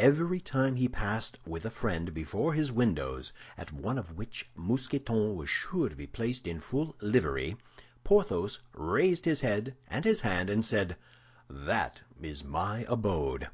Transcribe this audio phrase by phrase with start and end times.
[0.00, 5.36] Every time he passed with a friend before his windows, at one of which Mousqueton
[5.36, 7.56] was sure to be placed in full livery,
[8.02, 10.96] Porthos raised his head and his hand, and said,
[11.48, 13.50] "That is my abode!"